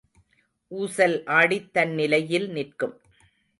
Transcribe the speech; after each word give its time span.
ஊசல் 0.71 1.15
ஆடித் 1.25 1.69
தன் 1.73 1.93
நிலையில் 1.93 2.49
நிற்கும். 2.49 2.95